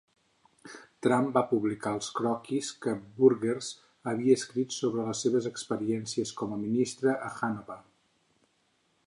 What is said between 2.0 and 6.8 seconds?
croquis que Burgers havia escrit sobre les seves experiències com a